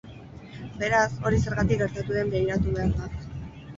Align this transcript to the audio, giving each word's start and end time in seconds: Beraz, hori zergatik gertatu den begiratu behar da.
Beraz, 0.83 1.03
hori 1.29 1.41
zergatik 1.47 1.81
gertatu 1.85 2.17
den 2.19 2.33
begiratu 2.33 2.77
behar 2.79 2.97
da. 2.99 3.15